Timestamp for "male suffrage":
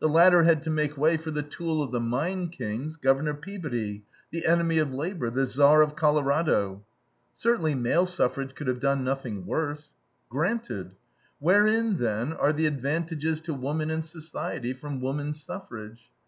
7.76-8.56